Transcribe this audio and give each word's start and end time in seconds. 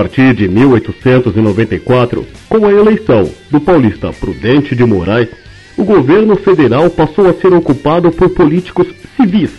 partir 0.00 0.32
de 0.32 0.48
1894, 0.48 2.26
com 2.48 2.64
a 2.64 2.72
eleição 2.72 3.28
do 3.50 3.60
paulista 3.60 4.10
Prudente 4.10 4.74
de 4.74 4.82
Moraes, 4.82 5.28
o 5.76 5.84
governo 5.84 6.36
federal 6.36 6.88
passou 6.88 7.28
a 7.28 7.34
ser 7.34 7.52
ocupado 7.52 8.10
por 8.10 8.30
políticos 8.30 8.86
civis. 9.14 9.52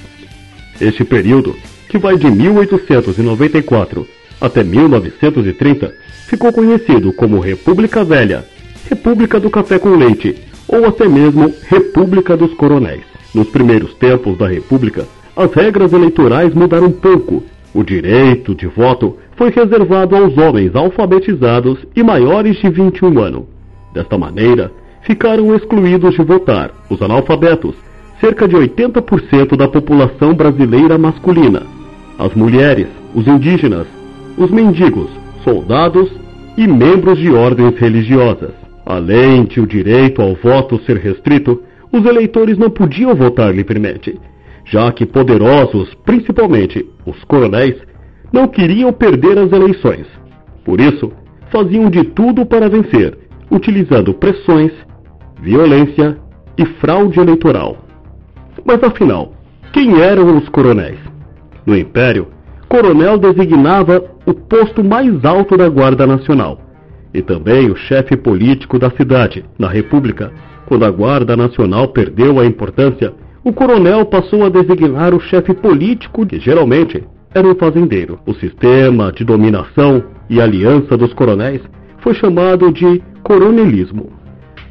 Este 0.79 1.03
período, 1.03 1.55
que 1.87 1.99
vai 1.99 2.17
de 2.17 2.25
1894 2.25 4.07
até 4.41 4.63
1930, 4.63 5.93
ficou 6.25 6.51
conhecido 6.51 7.13
como 7.13 7.39
República 7.39 8.03
Velha, 8.03 8.43
República 8.89 9.39
do 9.39 9.51
Café 9.51 9.77
com 9.77 9.95
Leite 9.95 10.35
ou 10.67 10.87
até 10.87 11.07
mesmo 11.07 11.53
República 11.67 12.35
dos 12.35 12.51
Coronéis. 12.55 13.03
Nos 13.31 13.47
primeiros 13.49 13.93
tempos 13.93 14.39
da 14.39 14.47
República, 14.47 15.05
as 15.35 15.53
regras 15.53 15.93
eleitorais 15.93 16.51
mudaram 16.55 16.91
pouco. 16.91 17.43
O 17.73 17.83
direito 17.83 18.53
de 18.53 18.67
voto 18.67 19.17
foi 19.41 19.49
reservado 19.49 20.15
aos 20.15 20.37
homens 20.37 20.75
alfabetizados 20.75 21.79
e 21.95 22.03
maiores 22.03 22.57
de 22.57 22.69
21 22.69 23.19
anos. 23.19 23.45
Desta 23.91 24.15
maneira, 24.15 24.71
ficaram 25.01 25.55
excluídos 25.55 26.13
de 26.13 26.21
votar 26.21 26.69
os 26.91 27.01
analfabetos, 27.01 27.73
cerca 28.19 28.47
de 28.47 28.55
80% 28.55 29.57
da 29.57 29.67
população 29.67 30.35
brasileira 30.35 30.95
masculina, 30.95 31.63
as 32.19 32.35
mulheres, 32.35 32.85
os 33.15 33.25
indígenas, 33.25 33.87
os 34.37 34.51
mendigos, 34.51 35.09
soldados 35.43 36.11
e 36.55 36.67
membros 36.67 37.17
de 37.17 37.31
ordens 37.31 37.75
religiosas. 37.79 38.51
Além 38.85 39.45
de 39.45 39.59
o 39.59 39.65
direito 39.65 40.21
ao 40.21 40.35
voto 40.35 40.79
ser 40.85 40.97
restrito, 40.97 41.63
os 41.91 42.05
eleitores 42.05 42.59
não 42.59 42.69
podiam 42.69 43.15
votar 43.15 43.51
livremente, 43.51 44.19
já 44.65 44.91
que 44.91 45.03
poderosos, 45.03 45.95
principalmente 46.05 46.85
os 47.07 47.23
coronéis, 47.23 47.75
não 48.31 48.47
queriam 48.47 48.91
perder 48.93 49.37
as 49.37 49.51
eleições. 49.51 50.07
Por 50.63 50.79
isso, 50.79 51.11
faziam 51.49 51.89
de 51.89 52.03
tudo 52.03 52.45
para 52.45 52.69
vencer, 52.69 53.17
utilizando 53.49 54.13
pressões, 54.13 54.71
violência 55.41 56.17
e 56.57 56.65
fraude 56.65 57.19
eleitoral. 57.19 57.77
Mas 58.63 58.81
afinal, 58.83 59.33
quem 59.73 59.99
eram 60.01 60.37
os 60.37 60.47
coronéis? 60.49 60.99
No 61.65 61.77
Império, 61.77 62.27
coronel 62.67 63.17
designava 63.17 64.03
o 64.25 64.33
posto 64.33 64.83
mais 64.83 65.25
alto 65.25 65.57
da 65.57 65.67
Guarda 65.67 66.07
Nacional 66.07 66.59
e 67.13 67.21
também 67.21 67.69
o 67.69 67.75
chefe 67.75 68.15
político 68.15 68.79
da 68.79 68.89
cidade. 68.91 69.43
Na 69.59 69.67
República, 69.67 70.31
quando 70.65 70.85
a 70.85 70.91
Guarda 70.91 71.35
Nacional 71.35 71.89
perdeu 71.89 72.39
a 72.39 72.45
importância, 72.45 73.13
o 73.43 73.51
coronel 73.51 74.05
passou 74.05 74.45
a 74.45 74.49
designar 74.49 75.13
o 75.13 75.19
chefe 75.19 75.53
político, 75.53 76.25
que 76.25 76.39
geralmente 76.39 77.03
era 77.33 77.47
um 77.47 77.55
fazendeiro. 77.55 78.19
O 78.25 78.33
sistema 78.33 79.11
de 79.11 79.23
dominação 79.23 80.03
e 80.29 80.41
aliança 80.41 80.97
dos 80.97 81.13
coronéis 81.13 81.61
foi 81.99 82.13
chamado 82.13 82.71
de 82.71 83.01
coronelismo. 83.23 84.11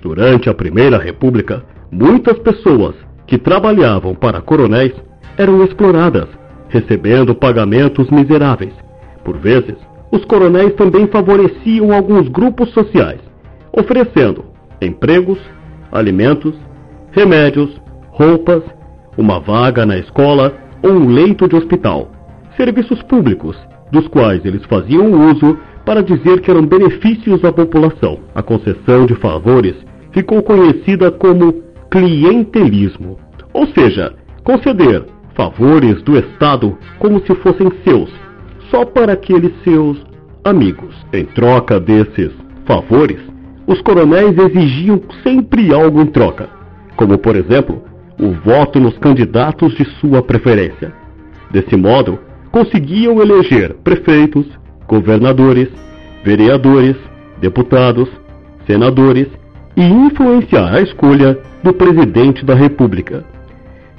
Durante 0.02 0.48
a 0.48 0.54
Primeira 0.54 0.98
República, 0.98 1.64
muitas 1.90 2.38
pessoas 2.38 2.94
que 3.26 3.38
trabalhavam 3.38 4.14
para 4.14 4.40
coronéis 4.40 4.92
eram 5.36 5.62
exploradas, 5.64 6.28
recebendo 6.68 7.34
pagamentos 7.34 8.10
miseráveis. 8.10 8.72
Por 9.24 9.38
vezes, 9.38 9.76
os 10.10 10.24
coronéis 10.24 10.74
também 10.74 11.06
favoreciam 11.06 11.92
alguns 11.92 12.28
grupos 12.28 12.70
sociais, 12.70 13.20
oferecendo 13.72 14.44
empregos, 14.80 15.38
alimentos, 15.92 16.54
remédios, 17.12 17.70
roupas, 18.10 18.62
uma 19.16 19.38
vaga 19.38 19.84
na 19.86 19.98
escola 19.98 20.54
ou 20.82 20.90
um 20.90 21.08
leito 21.08 21.46
de 21.46 21.56
hospital, 21.56 22.10
serviços 22.56 23.02
públicos, 23.02 23.56
dos 23.90 24.06
quais 24.08 24.44
eles 24.44 24.64
faziam 24.66 25.10
uso 25.30 25.58
para 25.84 26.02
dizer 26.02 26.40
que 26.40 26.50
eram 26.50 26.66
benefícios 26.66 27.44
à 27.44 27.52
população. 27.52 28.20
A 28.34 28.42
concessão 28.42 29.06
de 29.06 29.14
favores 29.16 29.74
ficou 30.12 30.42
conhecida 30.42 31.10
como 31.10 31.62
clientelismo, 31.90 33.18
ou 33.52 33.66
seja, 33.68 34.14
conceder 34.44 35.04
favores 35.34 36.02
do 36.02 36.18
Estado 36.18 36.76
como 36.98 37.20
se 37.26 37.34
fossem 37.36 37.70
seus, 37.84 38.10
só 38.70 38.84
para 38.84 39.14
aqueles 39.14 39.52
seus 39.64 39.98
amigos. 40.44 40.94
Em 41.12 41.24
troca 41.24 41.80
desses 41.80 42.30
favores, 42.66 43.18
os 43.66 43.80
coronéis 43.82 44.36
exigiam 44.38 45.00
sempre 45.22 45.72
algo 45.72 46.00
em 46.00 46.06
troca, 46.06 46.48
como 46.96 47.18
por 47.18 47.36
exemplo, 47.36 47.82
o 48.20 48.32
voto 48.32 48.78
nos 48.78 48.96
candidatos 48.98 49.74
de 49.74 49.84
sua 49.98 50.22
preferência. 50.22 50.92
Desse 51.50 51.76
modo, 51.76 52.18
conseguiam 52.50 53.20
eleger 53.20 53.74
prefeitos, 53.84 54.46
governadores, 54.86 55.68
vereadores, 56.24 56.96
deputados, 57.40 58.08
senadores 58.66 59.28
e 59.76 59.84
influenciar 59.84 60.74
a 60.74 60.80
escolha 60.80 61.38
do 61.62 61.72
presidente 61.72 62.44
da 62.44 62.54
República. 62.54 63.24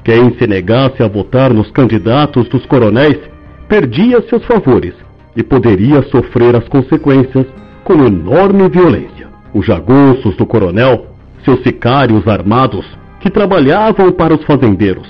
Quem 0.03 0.35
se 0.38 0.47
negasse 0.47 1.01
a 1.03 1.07
votar 1.07 1.53
nos 1.53 1.69
candidatos 1.72 2.47
dos 2.50 2.66
coronéis 2.66 3.19
perdia 3.67 4.22
seus 4.28 4.44
favores 4.45 4.94
e 5.35 5.44
poderia 5.44 6.01
sofrer 6.03 6.56
as 6.56 6.67
consequências 6.67 7.45
com 7.84 7.94
enorme 8.06 8.67
violência. 8.67 9.28
Os 9.53 9.66
jagunços 9.66 10.35
do 10.35 10.45
coronel, 10.45 11.07
seus 11.45 11.61
sicários 11.63 12.28
armados, 12.28 12.85
que 13.19 13.29
trabalhavam 13.29 14.11
para 14.11 14.34
os 14.34 14.44
fazendeiros. 14.44 15.07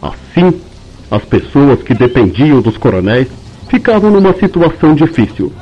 Assim, 0.00 0.60
as 1.10 1.24
pessoas 1.24 1.82
que 1.82 1.94
dependiam 1.94 2.60
dos 2.60 2.76
coronéis 2.76 3.28
ficavam 3.68 4.10
numa 4.10 4.34
situação 4.34 4.94
difícil. 4.94 5.52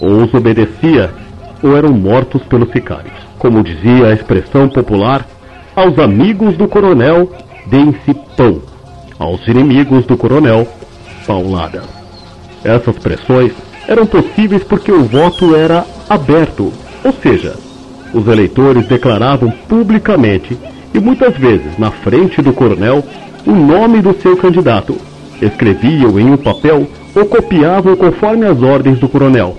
Ou 0.00 0.24
os 0.24 0.34
obedecia, 0.34 1.10
ou 1.62 1.76
eram 1.76 1.92
mortos 1.92 2.42
pelos 2.42 2.70
sicários. 2.70 3.14
Como 3.38 3.62
dizia 3.62 4.06
a 4.06 4.12
expressão 4.12 4.68
popular, 4.68 5.26
aos 5.74 5.98
amigos 5.98 6.56
do 6.56 6.68
coronel, 6.68 7.30
deem-se 7.66 8.14
pão. 8.36 8.60
Aos 9.18 9.46
inimigos 9.46 10.04
do 10.06 10.16
coronel, 10.16 10.66
paulada. 11.26 11.82
Essas 12.64 12.98
pressões 12.98 13.52
eram 13.88 14.06
possíveis 14.06 14.62
porque 14.62 14.92
o 14.92 15.04
voto 15.04 15.54
era 15.54 15.84
aberto, 16.08 16.72
ou 17.04 17.12
seja, 17.12 17.56
os 18.12 18.26
eleitores 18.26 18.86
declaravam 18.86 19.50
publicamente 19.68 20.58
e 20.92 20.98
muitas 20.98 21.36
vezes 21.36 21.78
na 21.78 21.90
frente 21.90 22.42
do 22.42 22.52
coronel 22.52 23.04
o 23.46 23.52
nome 23.52 24.00
do 24.00 24.14
seu 24.20 24.36
candidato, 24.36 24.96
escreviam 25.40 26.18
em 26.18 26.30
um 26.32 26.36
papel 26.36 26.86
ou 27.14 27.24
copiavam 27.26 27.96
conforme 27.96 28.46
as 28.46 28.62
ordens 28.62 28.98
do 28.98 29.08
coronel. 29.08 29.56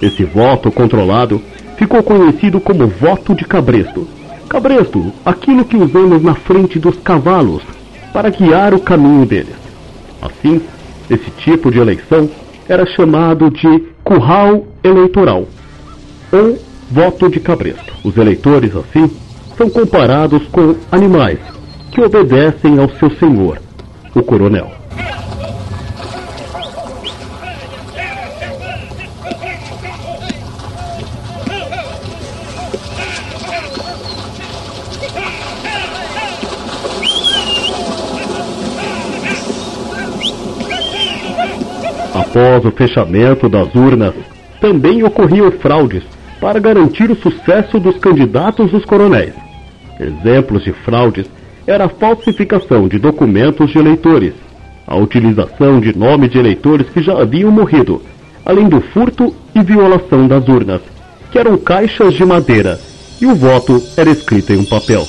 Esse 0.00 0.24
voto 0.24 0.70
controlado 0.70 1.40
ficou 1.76 2.02
conhecido 2.02 2.60
como 2.60 2.86
voto 2.86 3.34
de 3.34 3.44
cabresto. 3.44 4.06
Cabresto, 4.48 5.12
aquilo 5.24 5.64
que 5.64 5.76
usamos 5.76 6.22
na 6.22 6.34
frente 6.34 6.78
dos 6.78 6.96
cavalos 6.98 7.62
para 8.12 8.30
guiar 8.30 8.74
o 8.74 8.80
caminho 8.80 9.24
deles. 9.24 9.54
Assim, 10.20 10.60
esse 11.08 11.30
tipo 11.38 11.70
de 11.70 11.78
eleição 11.78 12.28
era 12.68 12.86
chamado 12.86 13.50
de 13.50 13.84
curral 14.04 14.66
eleitoral 14.82 15.46
ou 16.32 16.58
voto 16.90 17.28
de 17.28 17.40
cabresto. 17.40 17.92
Os 18.04 18.16
eleitores, 18.16 18.74
assim, 18.76 19.10
são 19.56 19.70
comparados 19.70 20.42
com 20.48 20.74
animais 20.90 21.38
que 21.92 22.00
obedecem 22.00 22.78
ao 22.78 22.88
seu 22.96 23.10
senhor, 23.16 23.60
o 24.14 24.22
coronel. 24.22 24.72
Após 42.14 42.64
o 42.64 42.70
fechamento 42.70 43.46
das 43.50 43.74
urnas, 43.74 44.14
também 44.58 45.04
ocorriam 45.04 45.50
fraudes 45.52 46.02
para 46.40 46.58
garantir 46.58 47.10
o 47.10 47.16
sucesso 47.16 47.78
dos 47.78 47.98
candidatos 47.98 48.70
dos 48.70 48.86
coronéis. 48.86 49.34
Exemplos 50.00 50.64
de 50.64 50.72
fraudes 50.72 51.28
era 51.66 51.84
a 51.84 51.88
falsificação 51.88 52.88
de 52.88 52.98
documentos 52.98 53.70
de 53.70 53.78
eleitores, 53.78 54.34
a 54.86 54.96
utilização 54.96 55.80
de 55.80 55.96
nomes 55.96 56.30
de 56.30 56.38
eleitores 56.38 56.88
que 56.90 57.02
já 57.02 57.20
haviam 57.20 57.50
morrido, 57.50 58.02
além 58.44 58.68
do 58.68 58.80
furto 58.80 59.34
e 59.54 59.62
violação 59.62 60.26
das 60.26 60.46
urnas, 60.48 60.82
que 61.30 61.38
eram 61.38 61.56
caixas 61.56 62.14
de 62.14 62.24
madeira, 62.24 62.78
e 63.20 63.26
o 63.26 63.34
voto 63.34 63.82
era 63.96 64.10
escrito 64.10 64.52
em 64.52 64.58
um 64.58 64.64
papel. 64.64 65.06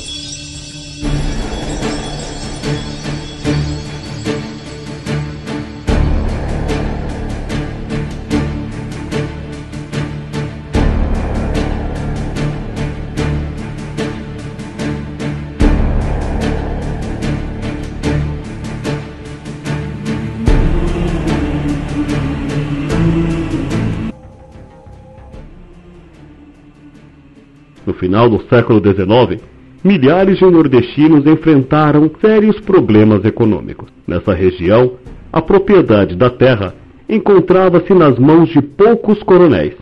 Final 28.13 28.30
do 28.30 28.44
século 28.48 28.80
XIX, 28.80 29.42
milhares 29.83 30.38
de 30.38 30.45
nordestinos 30.45 31.25
enfrentaram 31.25 32.12
sérios 32.21 32.60
problemas 32.60 33.25
econômicos. 33.25 33.89
Nessa 34.07 34.36
região, 34.36 34.92
a 35.31 35.42
propriedade 35.42 36.15
da 36.15 36.30
terra 36.30 36.75
encontrava-se 37.10 37.92
nas 37.92 38.19
mãos 38.19 38.50
de 38.50 38.62
poucos 38.62 39.24
coronéis 39.24 39.74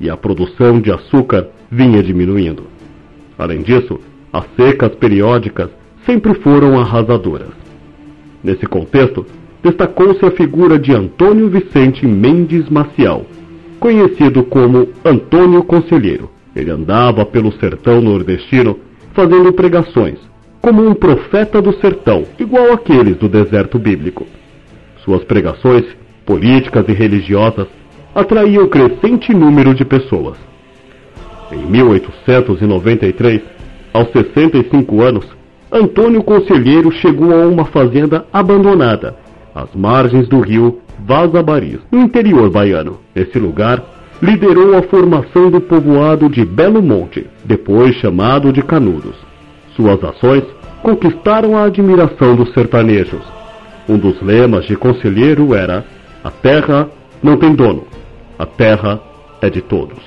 e 0.00 0.08
a 0.08 0.16
produção 0.16 0.80
de 0.80 0.90
açúcar 0.90 1.48
vinha 1.70 2.02
diminuindo. 2.02 2.62
Além 3.36 3.60
disso, 3.60 4.00
as 4.32 4.46
secas 4.56 4.94
periódicas 4.94 5.68
sempre 6.06 6.32
foram 6.32 6.80
arrasadoras. 6.80 7.52
Nesse 8.42 8.64
contexto, 8.64 9.26
destacou-se 9.62 10.24
a 10.24 10.30
figura 10.30 10.78
de 10.78 10.94
Antônio 10.94 11.50
Vicente 11.50 12.06
Mendes 12.06 12.70
Maciel, 12.70 13.26
conhecido 13.78 14.44
como 14.44 14.88
Antônio 15.04 15.62
Conselheiro. 15.62 16.35
Ele 16.56 16.70
andava 16.70 17.26
pelo 17.26 17.52
sertão 17.52 18.00
nordestino 18.00 18.78
fazendo 19.12 19.52
pregações, 19.52 20.18
como 20.62 20.88
um 20.88 20.94
profeta 20.94 21.60
do 21.60 21.74
sertão, 21.74 22.24
igual 22.38 22.72
aqueles 22.72 23.18
do 23.18 23.28
deserto 23.28 23.78
bíblico. 23.78 24.26
Suas 25.04 25.22
pregações, 25.22 25.84
políticas 26.24 26.88
e 26.88 26.92
religiosas, 26.92 27.68
atraíam 28.14 28.66
crescente 28.68 29.34
número 29.34 29.74
de 29.74 29.84
pessoas. 29.84 30.38
Em 31.52 31.58
1893, 31.66 33.42
aos 33.92 34.10
65 34.10 35.02
anos, 35.02 35.26
Antônio 35.70 36.22
Conselheiro 36.22 36.90
chegou 36.90 37.32
a 37.34 37.46
uma 37.46 37.66
fazenda 37.66 38.26
abandonada, 38.32 39.14
às 39.54 39.74
margens 39.74 40.26
do 40.26 40.40
rio 40.40 40.80
Vazabaris, 40.98 41.80
no 41.92 42.00
interior 42.00 42.50
baiano. 42.50 42.98
Nesse 43.14 43.38
lugar, 43.38 43.82
liderou 44.20 44.76
a 44.76 44.82
formação 44.82 45.50
do 45.50 45.60
povoado 45.60 46.28
de 46.28 46.44
Belo 46.44 46.82
Monte, 46.82 47.26
depois 47.44 47.94
chamado 47.96 48.52
de 48.52 48.62
Canudos. 48.62 49.16
Suas 49.74 50.02
ações 50.02 50.44
conquistaram 50.82 51.56
a 51.56 51.64
admiração 51.64 52.34
dos 52.34 52.52
sertanejos. 52.52 53.22
Um 53.88 53.98
dos 53.98 54.20
lemas 54.22 54.64
de 54.66 54.76
Conselheiro 54.76 55.54
era: 55.54 55.84
A 56.24 56.30
terra 56.30 56.88
não 57.22 57.36
tem 57.36 57.54
dono, 57.54 57.84
a 58.38 58.46
terra 58.46 59.00
é 59.40 59.50
de 59.50 59.60
todos. 59.60 59.98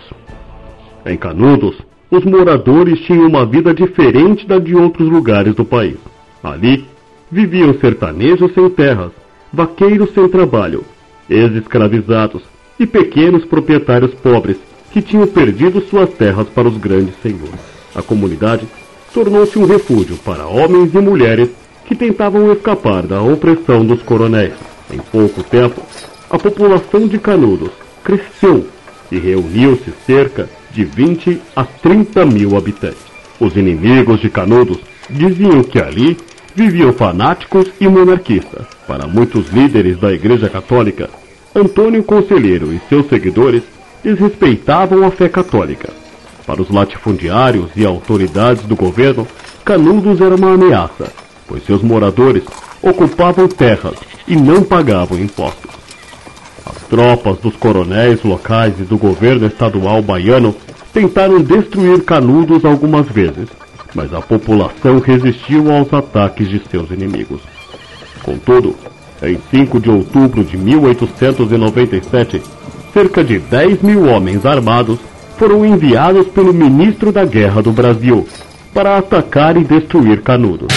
Em 1.06 1.16
Canudos, 1.16 1.78
os 2.12 2.26
moradores 2.26 3.00
tinham 3.02 3.28
uma 3.28 3.46
vida 3.46 3.74
diferente 3.74 4.48
da 4.48 4.58
de 4.58 4.76
outros 4.76 5.08
lugares 5.08 5.54
do 5.54 5.64
país. 5.64 5.98
Ali, 6.44 6.86
viviam 7.32 7.74
sertanejos 7.76 8.54
sem 8.54 8.70
terras, 8.72 9.12
vaqueiros 9.54 10.12
sem 10.14 10.28
trabalho, 10.28 10.84
ex-escravizados 11.30 12.42
e 12.80 12.88
pequenos 12.88 13.46
proprietários 13.46 14.14
pobres 14.14 14.58
que 14.92 15.02
tinham 15.02 15.28
perdido 15.28 15.82
suas 15.82 16.10
terras 16.12 16.48
para 16.48 16.68
os 16.68 16.78
grandes 16.78 17.14
senhores. 17.22 17.60
A 17.94 18.02
comunidade 18.02 18.66
tornou-se 19.14 19.60
um 19.60 19.66
refúgio 19.66 20.16
para 20.18 20.48
homens 20.48 20.94
e 20.94 21.00
mulheres 21.00 21.50
que 21.86 21.96
tentavam 21.96 22.52
escapar 22.54 23.04
da 23.04 23.22
opressão 23.22 23.86
dos 23.86 24.02
coronéis. 24.02 24.54
Em 24.92 24.98
pouco 24.98 25.44
tempo, 25.44 25.82
a 26.30 26.38
população 26.38 27.08
de 27.08 27.18
Canudos 27.18 27.72
cresceu 28.04 28.66
e 29.12 29.18
reuniu-se 29.18 29.92
cerca 30.06 30.48
de 30.72 30.86
20 30.86 31.42
a 31.56 31.64
30 31.64 32.26
mil 32.26 32.56
habitantes. 32.56 33.10
Os 33.40 33.56
inimigos 33.56 34.22
de 34.22 34.30
Canudos 34.30 34.80
diziam 35.10 35.64
que 35.64 35.80
ali 35.80 36.18
viviam 36.56 36.94
fanáticos 36.94 37.72
e 37.80 37.88
monarquistas. 37.88 38.66
Para 38.88 39.08
muitos 39.08 39.50
líderes 39.50 39.98
da 39.98 40.12
Igreja 40.12 40.50
Católica, 40.50 41.10
Antônio 41.60 42.04
Conselheiro 42.04 42.74
e 42.74 42.80
seus 42.88 43.08
seguidores 43.08 43.64
desrespeitavam 44.04 45.06
a 45.06 45.12
fé 45.12 45.28
católica. 45.28 45.90
Para 46.46 46.62
os 46.62 46.70
latifundiários 46.70 47.70
e 47.76 47.86
autoridades 47.86 48.64
do 48.64 48.76
governo, 48.76 49.28
Canudos 49.64 50.20
era 50.20 50.36
uma 50.36 50.54
ameaça, 50.54 51.12
pois 51.48 51.64
seus 51.66 51.84
moradores 51.84 52.44
ocupavam 52.82 53.48
terras 53.48 53.96
e 54.28 54.36
não 54.36 54.64
pagavam 54.64 55.20
impostos. 55.20 55.70
As 56.66 56.82
tropas 56.88 57.38
dos 57.38 57.56
coronéis 57.56 58.24
locais 58.24 58.80
e 58.80 58.84
do 58.84 58.98
governo 58.98 59.48
estadual 59.48 60.02
baiano 60.02 60.56
tentaram 60.94 61.42
destruir 61.42 62.04
Canudos 62.04 62.66
algumas 62.66 63.08
vezes, 63.08 63.48
mas 63.94 64.14
a 64.14 64.22
população 64.22 65.00
resistiu 65.00 65.72
aos 65.72 65.94
ataques 65.94 66.50
de 66.50 66.62
seus 66.70 66.90
inimigos. 66.90 67.42
Contudo, 68.24 68.76
em 69.24 69.38
5 69.52 69.80
de 69.80 69.90
outubro 69.90 70.44
de 70.44 70.58
1897, 70.58 72.42
cerca 72.94 73.24
de 73.24 73.40
10 73.40 73.82
mil 73.82 74.06
homens 74.06 74.46
armados 74.46 75.00
foram 75.38 75.66
enviados 75.66 76.28
pelo 76.28 76.54
ministro 76.54 77.12
da 77.12 77.26
Guerra 77.26 77.62
do 77.62 77.72
Brasil 77.72 78.28
para 78.74 78.98
atacar 78.98 79.58
e 79.58 79.64
destruir 79.64 80.22
Canudos. 80.22 80.68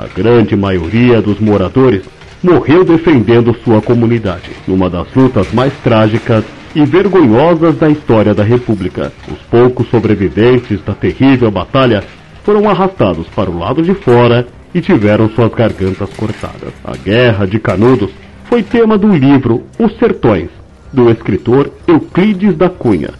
A 0.00 0.06
grande 0.06 0.56
maioria 0.56 1.20
dos 1.20 1.38
moradores 1.38 2.00
morreu 2.42 2.86
defendendo 2.86 3.54
sua 3.62 3.82
comunidade, 3.82 4.50
numa 4.66 4.88
das 4.88 5.12
lutas 5.14 5.52
mais 5.52 5.74
trágicas 5.84 6.42
e 6.74 6.82
vergonhosas 6.86 7.76
da 7.76 7.90
história 7.90 8.32
da 8.32 8.42
República. 8.42 9.12
Os 9.30 9.38
poucos 9.50 9.90
sobreviventes 9.90 10.82
da 10.86 10.94
terrível 10.94 11.50
batalha 11.50 12.02
foram 12.44 12.66
arrastados 12.66 13.26
para 13.36 13.50
o 13.50 13.58
lado 13.58 13.82
de 13.82 13.92
fora 13.92 14.46
e 14.74 14.80
tiveram 14.80 15.28
suas 15.28 15.52
gargantas 15.52 16.08
cortadas. 16.14 16.72
A 16.82 16.96
Guerra 16.96 17.46
de 17.46 17.58
Canudos 17.58 18.10
foi 18.44 18.62
tema 18.62 18.96
do 18.96 19.08
livro 19.08 19.64
Os 19.78 19.94
Sertões, 19.98 20.48
do 20.90 21.10
escritor 21.10 21.70
Euclides 21.86 22.56
da 22.56 22.70
Cunha. 22.70 23.10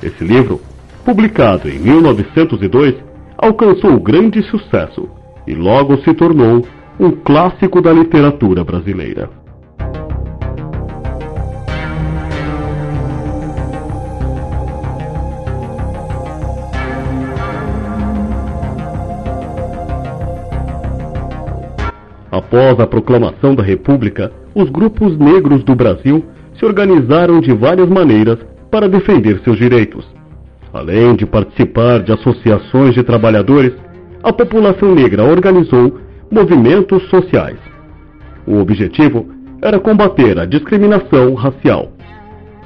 Esse 0.00 0.22
livro, 0.22 0.60
publicado 1.04 1.68
em 1.68 1.80
1902, 1.80 2.94
alcançou 3.36 3.98
grande 3.98 4.44
sucesso 4.44 5.08
e 5.46 5.54
logo 5.54 5.98
se 5.98 6.12
tornou 6.14 6.64
um 6.98 7.10
clássico 7.10 7.80
da 7.80 7.92
literatura 7.92 8.62
brasileira. 8.62 9.30
Após 22.30 22.78
a 22.78 22.86
proclamação 22.86 23.54
da 23.54 23.62
República, 23.62 24.32
os 24.54 24.68
grupos 24.70 25.16
negros 25.18 25.64
do 25.64 25.74
Brasil 25.74 26.24
se 26.58 26.64
organizaram 26.64 27.40
de 27.40 27.52
várias 27.52 27.88
maneiras 27.88 28.38
para 28.70 28.88
defender 28.88 29.40
seus 29.42 29.56
direitos. 29.56 30.04
Além 30.72 31.16
de 31.16 31.26
participar 31.26 32.00
de 32.00 32.12
associações 32.12 32.94
de 32.94 33.02
trabalhadores, 33.02 33.72
a 34.22 34.32
população 34.32 34.94
negra 34.94 35.24
organizou 35.24 35.98
movimentos 36.30 37.02
sociais. 37.08 37.58
O 38.46 38.58
objetivo 38.58 39.26
era 39.62 39.78
combater 39.78 40.38
a 40.38 40.44
discriminação 40.44 41.34
racial, 41.34 41.92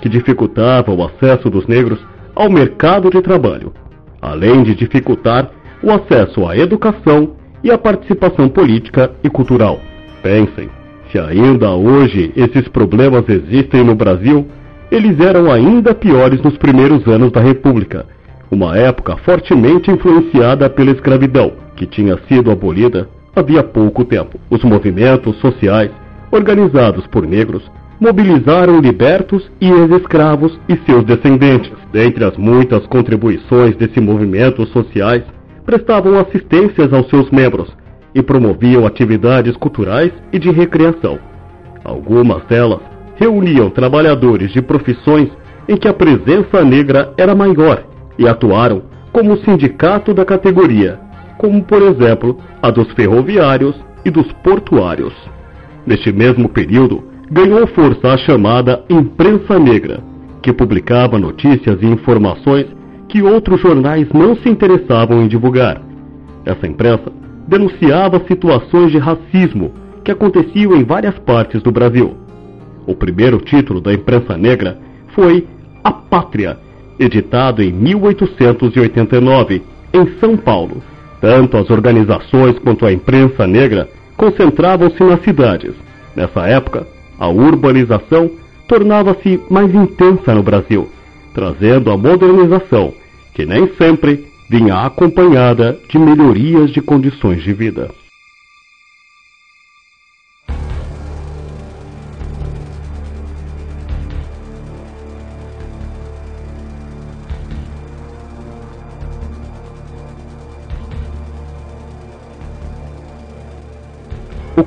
que 0.00 0.08
dificultava 0.08 0.92
o 0.92 1.04
acesso 1.04 1.48
dos 1.48 1.66
negros 1.66 1.98
ao 2.34 2.50
mercado 2.50 3.10
de 3.10 3.20
trabalho, 3.22 3.72
além 4.20 4.62
de 4.62 4.74
dificultar 4.74 5.50
o 5.82 5.90
acesso 5.90 6.46
à 6.46 6.56
educação 6.56 7.36
e 7.62 7.70
à 7.70 7.78
participação 7.78 8.48
política 8.48 9.12
e 9.22 9.30
cultural. 9.30 9.80
Pensem, 10.22 10.68
se 11.10 11.18
ainda 11.18 11.70
hoje 11.72 12.32
esses 12.36 12.68
problemas 12.68 13.24
existem 13.28 13.84
no 13.84 13.94
Brasil, 13.94 14.46
eles 14.90 15.18
eram 15.20 15.50
ainda 15.50 15.94
piores 15.94 16.40
nos 16.42 16.56
primeiros 16.56 17.06
anos 17.06 17.30
da 17.32 17.40
República, 17.40 18.06
uma 18.54 18.78
época 18.78 19.16
fortemente 19.18 19.90
influenciada 19.90 20.70
pela 20.70 20.92
escravidão, 20.92 21.52
que 21.76 21.86
tinha 21.86 22.18
sido 22.28 22.50
abolida 22.50 23.08
havia 23.34 23.62
pouco 23.62 24.04
tempo. 24.04 24.38
Os 24.48 24.62
movimentos 24.62 25.36
sociais, 25.40 25.90
organizados 26.30 27.06
por 27.08 27.26
negros, 27.26 27.68
mobilizaram 28.00 28.80
libertos 28.80 29.50
e 29.60 29.68
ex-escravos 29.68 30.58
e 30.68 30.76
seus 30.86 31.04
descendentes. 31.04 31.72
Dentre 31.92 32.24
as 32.24 32.36
muitas 32.36 32.86
contribuições 32.86 33.76
desse 33.76 34.00
movimento 34.00 34.64
sociais, 34.66 35.22
prestavam 35.66 36.18
assistências 36.18 36.92
aos 36.92 37.08
seus 37.08 37.30
membros 37.30 37.68
e 38.14 38.22
promoviam 38.22 38.86
atividades 38.86 39.56
culturais 39.56 40.12
e 40.32 40.38
de 40.38 40.50
recreação. 40.50 41.18
Algumas 41.84 42.44
delas 42.44 42.80
reuniam 43.16 43.68
trabalhadores 43.70 44.52
de 44.52 44.62
profissões 44.62 45.28
em 45.68 45.76
que 45.76 45.88
a 45.88 45.94
presença 45.94 46.62
negra 46.64 47.12
era 47.16 47.34
maior 47.34 47.93
e 48.18 48.28
atuaram 48.28 48.82
como 49.12 49.36
sindicato 49.38 50.12
da 50.12 50.24
categoria, 50.24 50.98
como 51.38 51.62
por 51.62 51.82
exemplo 51.82 52.38
a 52.62 52.70
dos 52.70 52.90
ferroviários 52.92 53.76
e 54.04 54.10
dos 54.10 54.30
portuários. 54.42 55.14
Neste 55.86 56.12
mesmo 56.12 56.48
período, 56.48 57.04
ganhou 57.30 57.66
força 57.68 58.08
a 58.08 58.16
chamada 58.18 58.84
imprensa 58.88 59.58
negra, 59.58 60.02
que 60.42 60.52
publicava 60.52 61.18
notícias 61.18 61.80
e 61.80 61.86
informações 61.86 62.66
que 63.08 63.22
outros 63.22 63.60
jornais 63.60 64.08
não 64.12 64.36
se 64.36 64.48
interessavam 64.48 65.22
em 65.22 65.28
divulgar. 65.28 65.80
Essa 66.44 66.66
imprensa 66.66 67.12
denunciava 67.46 68.22
situações 68.26 68.90
de 68.90 68.98
racismo 68.98 69.72
que 70.02 70.10
aconteciam 70.10 70.74
em 70.76 70.84
várias 70.84 71.18
partes 71.20 71.62
do 71.62 71.72
Brasil. 71.72 72.14
O 72.86 72.94
primeiro 72.94 73.38
título 73.38 73.80
da 73.80 73.92
imprensa 73.92 74.36
negra 74.36 74.78
foi 75.14 75.46
A 75.82 75.92
Pátria, 75.92 76.58
editado 76.98 77.62
em 77.62 77.72
1889, 77.72 79.62
em 79.92 80.18
São 80.18 80.36
Paulo. 80.36 80.82
Tanto 81.20 81.56
as 81.56 81.70
organizações 81.70 82.58
quanto 82.58 82.84
a 82.84 82.92
imprensa 82.92 83.46
negra 83.46 83.88
concentravam-se 84.16 85.02
nas 85.02 85.22
cidades. 85.22 85.72
Nessa 86.14 86.46
época, 86.46 86.86
a 87.18 87.28
urbanização 87.28 88.30
tornava-se 88.68 89.40
mais 89.50 89.74
intensa 89.74 90.34
no 90.34 90.42
Brasil, 90.42 90.88
trazendo 91.32 91.90
a 91.90 91.96
modernização, 91.96 92.92
que 93.34 93.44
nem 93.44 93.68
sempre 93.78 94.26
vinha 94.48 94.84
acompanhada 94.84 95.78
de 95.88 95.98
melhorias 95.98 96.70
de 96.70 96.80
condições 96.80 97.42
de 97.42 97.52
vida. 97.52 97.90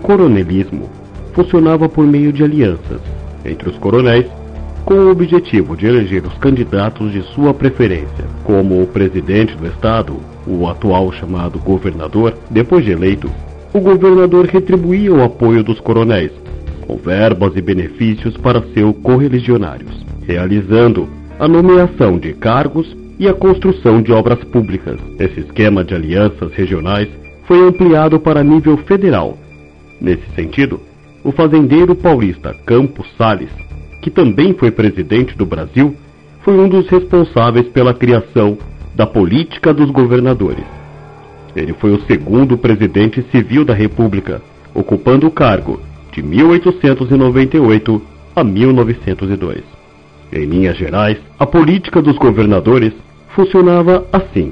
Coronelismo 0.07 0.89
funcionava 1.33 1.89
por 1.89 2.07
meio 2.07 2.31
de 2.31 2.41
alianças 2.41 3.01
entre 3.43 3.69
os 3.69 3.77
coronéis 3.77 4.25
com 4.85 4.93
o 4.93 5.11
objetivo 5.11 5.75
de 5.75 5.85
eleger 5.85 6.25
os 6.25 6.33
candidatos 6.37 7.11
de 7.11 7.21
sua 7.33 7.53
preferência, 7.53 8.23
como 8.45 8.81
o 8.81 8.87
presidente 8.87 9.53
do 9.57 9.67
estado, 9.67 10.15
o 10.47 10.65
atual 10.65 11.11
chamado 11.11 11.59
governador, 11.59 12.33
depois 12.49 12.85
de 12.85 12.91
eleito, 12.91 13.29
o 13.73 13.81
governador 13.81 14.45
retribuía 14.45 15.13
o 15.13 15.21
apoio 15.21 15.61
dos 15.61 15.81
coronéis, 15.81 16.31
com 16.87 16.95
verbas 16.95 17.51
e 17.57 17.61
benefícios 17.61 18.37
para 18.37 18.63
seus 18.73 18.95
correligionários, 19.03 19.91
realizando 20.25 21.09
a 21.37 21.49
nomeação 21.49 22.17
de 22.17 22.31
cargos 22.31 22.95
e 23.19 23.27
a 23.27 23.33
construção 23.33 24.01
de 24.01 24.13
obras 24.13 24.41
públicas. 24.45 24.97
Esse 25.19 25.41
esquema 25.41 25.83
de 25.83 25.93
alianças 25.93 26.53
regionais 26.53 27.09
foi 27.45 27.59
ampliado 27.67 28.21
para 28.21 28.41
nível 28.41 28.77
federal 28.77 29.37
Nesse 29.99 30.29
sentido, 30.35 30.79
o 31.23 31.31
fazendeiro 31.31 31.95
paulista 31.95 32.55
Campos 32.65 33.07
Sales, 33.17 33.49
que 34.01 34.09
também 34.09 34.53
foi 34.53 34.71
presidente 34.71 35.35
do 35.37 35.45
Brasil, 35.45 35.95
foi 36.41 36.57
um 36.57 36.69
dos 36.69 36.87
responsáveis 36.87 37.67
pela 37.69 37.93
criação 37.93 38.57
da 38.95 39.05
política 39.05 39.73
dos 39.73 39.91
governadores. 39.91 40.63
Ele 41.55 41.73
foi 41.73 41.91
o 41.91 42.01
segundo 42.05 42.57
presidente 42.57 43.25
civil 43.31 43.65
da 43.65 43.73
República, 43.73 44.41
ocupando 44.73 45.27
o 45.27 45.31
cargo 45.31 45.81
de 46.11 46.21
1898 46.21 48.01
a 48.35 48.43
1902. 48.43 49.63
Em 50.31 50.45
linhas 50.45 50.77
gerais, 50.77 51.17
a 51.39 51.45
política 51.45 52.01
dos 52.01 52.17
governadores 52.17 52.93
funcionava 53.29 54.05
assim: 54.11 54.51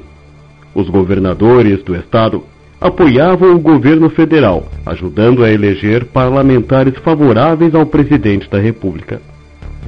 os 0.74 0.88
governadores 0.88 1.82
do 1.82 1.94
estado 1.94 2.44
apoiavam 2.80 3.54
o 3.54 3.58
governo 3.58 4.10
federal, 4.10 4.68
ajudando 4.84 5.42
a 5.42 5.50
eleger 5.50 6.04
parlamentares 6.06 6.96
favoráveis 6.98 7.74
ao 7.74 7.86
presidente 7.86 8.48
da 8.50 8.58
República. 8.58 9.20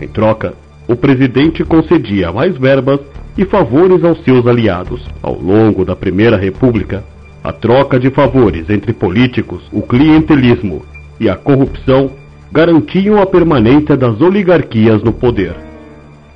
Em 0.01 0.09
troca, 0.09 0.55
o 0.87 0.97
presidente 0.97 1.65
concedia 1.65 2.33
mais 2.33 2.57
verbas 2.57 3.01
e 3.37 3.45
favores 3.45 4.03
aos 4.03 4.23
seus 4.25 4.47
aliados. 4.47 5.05
Ao 5.23 5.39
longo 5.39 5.85
da 5.85 5.95
Primeira 5.95 6.37
República, 6.37 7.05
a 7.45 7.53
troca 7.53 7.99
de 7.99 8.11
favores 8.11 8.69
entre 8.71 8.93
políticos, 8.93 9.63
o 9.73 9.83
clientelismo 9.83 10.83
e 11.21 11.29
a 11.29 11.37
corrupção 11.37 12.11
garantiam 12.51 13.21
a 13.21 13.27
permanência 13.27 13.97
das 13.97 14.21
oligarquias 14.21 15.03
no 15.03 15.13
poder. 15.13 15.55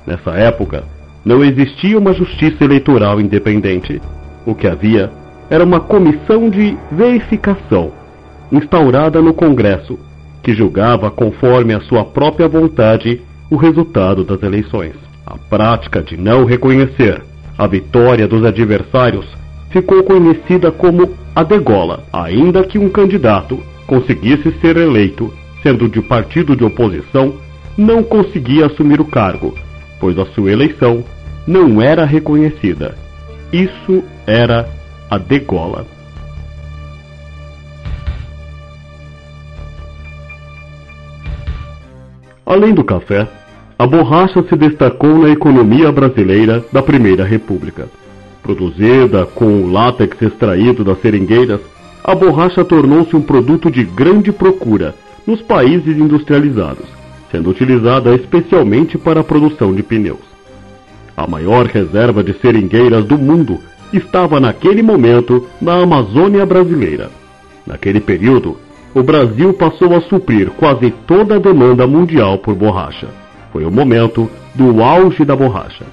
Nessa 0.05 0.31
época, 0.31 0.83
não 1.25 1.43
existia 1.43 1.97
uma 1.97 2.13
justiça 2.13 2.63
eleitoral 2.63 3.19
independente. 3.19 4.01
O 4.45 4.53
que 4.53 4.67
havia 4.67 5.09
era 5.53 5.63
uma 5.63 5.79
comissão 5.79 6.49
de 6.49 6.75
verificação 6.91 7.91
instaurada 8.51 9.21
no 9.21 9.35
Congresso, 9.35 9.99
que 10.41 10.51
julgava 10.51 11.11
conforme 11.11 11.75
a 11.75 11.81
sua 11.81 12.03
própria 12.03 12.47
vontade 12.47 13.21
o 13.51 13.55
resultado 13.55 14.23
das 14.23 14.41
eleições. 14.41 14.95
A 15.23 15.37
prática 15.37 16.01
de 16.01 16.17
não 16.17 16.43
reconhecer 16.43 17.21
a 17.55 17.67
vitória 17.67 18.27
dos 18.27 18.43
adversários 18.43 19.27
ficou 19.69 20.01
conhecida 20.01 20.71
como 20.71 21.13
a 21.35 21.43
degola, 21.43 22.03
ainda 22.11 22.63
que 22.63 22.79
um 22.79 22.89
candidato 22.89 23.59
conseguisse 23.85 24.51
ser 24.59 24.75
eleito, 24.75 25.31
sendo 25.61 25.87
de 25.87 26.01
partido 26.01 26.55
de 26.55 26.63
oposição, 26.63 27.35
não 27.77 28.01
conseguia 28.01 28.65
assumir 28.65 28.99
o 28.99 29.05
cargo, 29.05 29.53
pois 29.99 30.17
a 30.17 30.25
sua 30.25 30.51
eleição 30.51 31.03
não 31.45 31.79
era 31.79 32.05
reconhecida. 32.05 32.95
Isso 33.51 34.03
era 34.25 34.67
a 35.13 35.17
degola. 35.19 35.85
Além 42.43 42.73
do 42.73 42.83
café, 42.83 43.27
a 43.77 43.85
borracha 43.85 44.43
se 44.49 44.55
destacou 44.55 45.19
na 45.19 45.29
economia 45.29 45.91
brasileira 45.91 46.65
da 46.71 46.81
Primeira 46.81 47.23
República. 47.23 47.87
Produzida 48.41 49.25
com 49.25 49.61
o 49.61 49.71
látex 49.71 50.19
extraído 50.19 50.83
das 50.83 50.99
seringueiras, 50.99 51.61
a 52.03 52.15
borracha 52.15 52.65
tornou-se 52.65 53.15
um 53.15 53.21
produto 53.21 53.69
de 53.69 53.83
grande 53.83 54.31
procura 54.31 54.95
nos 55.27 55.43
países 55.43 55.95
industrializados, 55.95 56.87
sendo 57.31 57.51
utilizada 57.51 58.15
especialmente 58.15 58.97
para 58.97 59.21
a 59.21 59.23
produção 59.23 59.73
de 59.75 59.83
pneus. 59.83 60.33
A 61.15 61.27
maior 61.27 61.67
reserva 61.67 62.23
de 62.23 62.33
seringueiras 62.33 63.05
do 63.05 63.17
mundo 63.17 63.59
estava 63.93 64.39
naquele 64.39 64.81
momento 64.81 65.47
na 65.61 65.81
Amazônia 65.81 66.45
brasileira. 66.45 67.09
Naquele 67.65 67.99
período, 67.99 68.57
o 68.93 69.01
Brasil 69.01 69.53
passou 69.53 69.95
a 69.95 70.01
suprir 70.01 70.51
quase 70.51 70.91
toda 71.07 71.35
a 71.35 71.39
demanda 71.39 71.87
mundial 71.87 72.37
por 72.37 72.53
borracha. 72.53 73.07
Foi 73.51 73.65
o 73.65 73.71
momento 73.71 74.29
do 74.53 74.83
auge 74.83 75.25
da 75.25 75.35
borracha. 75.35 75.85